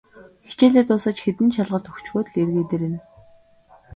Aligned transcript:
Хичээлээ 0.47 0.83
дуусаж, 0.87 1.17
хэдэн 1.21 1.49
шалгалт 1.55 1.89
өгчхөөд 1.91 2.27
л 2.31 2.35
эргээд 2.41 2.71
ирнэ. 2.75 2.99